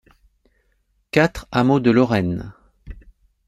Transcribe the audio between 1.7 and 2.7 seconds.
de Lorraine